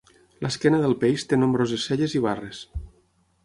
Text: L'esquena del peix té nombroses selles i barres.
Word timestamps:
L'esquena 0.45 0.79
del 0.85 0.95
peix 1.03 1.27
té 1.33 1.39
nombroses 1.41 1.87
selles 1.91 2.19
i 2.21 2.25
barres. 2.27 2.67